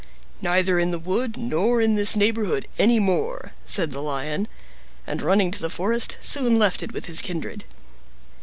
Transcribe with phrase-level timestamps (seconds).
[0.41, 4.47] "Neither in the wood nor in this neighborhood any more," said the Lion,
[5.05, 7.65] and running to the forest, soon left it with his kindred.